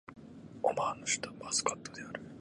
[0.63, 2.23] オマーンの首都はマスカットである